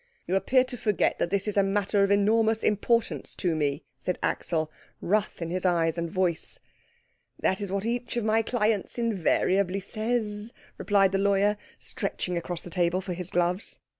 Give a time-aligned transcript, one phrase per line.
[0.25, 4.17] "You appear to forget that this is a matter of enormous importance to me," said
[4.23, 6.59] Axel, wrath in his eyes and voice.
[7.39, 12.71] "That is what each of my clients invariably says," replied the lawyer, stretching across the
[12.71, 13.79] table for his gloves.